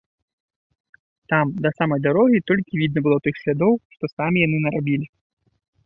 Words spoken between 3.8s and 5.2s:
што самі яны нарабілі.